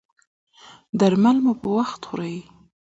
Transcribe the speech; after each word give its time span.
درمل 0.99 1.37
مو 1.43 1.53
په 1.61 1.67
وخت 1.77 2.01
خورئ؟ 2.07 2.37